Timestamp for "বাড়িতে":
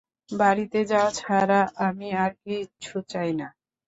0.31-0.79